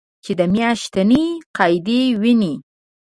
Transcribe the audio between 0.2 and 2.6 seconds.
چې د میاشتنۍ قاعدې وینې